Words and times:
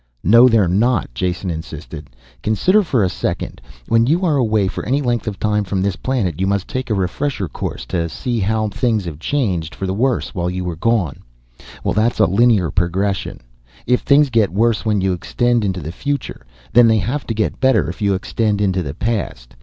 "No, 0.23 0.47
they're 0.47 0.67
not," 0.67 1.13
Jason 1.13 1.51
insisted. 1.51 2.09
"Consider 2.41 2.81
for 2.81 3.03
a 3.03 3.07
second. 3.07 3.61
When 3.87 4.07
you 4.07 4.25
are 4.25 4.35
away 4.35 4.67
for 4.67 4.83
any 4.83 4.99
length 4.99 5.27
of 5.27 5.37
time 5.39 5.63
from 5.63 5.83
this 5.83 5.95
planet, 5.95 6.41
you 6.41 6.47
must 6.47 6.67
take 6.67 6.89
a 6.89 6.95
refresher 6.95 7.47
course. 7.47 7.85
To 7.85 8.09
see 8.09 8.39
how 8.39 8.69
things 8.69 9.05
have 9.05 9.19
changed 9.19 9.75
for 9.75 9.85
the 9.85 9.93
worse 9.93 10.33
while 10.33 10.49
you 10.49 10.65
were 10.65 10.75
gone. 10.75 11.21
Well, 11.83 11.93
that's 11.93 12.17
a 12.17 12.25
linear 12.25 12.71
progression. 12.71 13.41
If 13.85 14.01
things 14.01 14.31
get 14.31 14.49
worse 14.51 14.83
when 14.83 15.01
you 15.01 15.13
extend 15.13 15.63
into 15.63 15.81
the 15.81 15.91
future, 15.91 16.47
then 16.73 16.87
they 16.87 16.97
have 16.97 17.27
to 17.27 17.35
get 17.35 17.61
better 17.61 17.87
if 17.87 18.01
you 18.01 18.15
extend 18.15 18.59
into 18.59 18.81
the 18.81 18.95
past. 18.95 19.53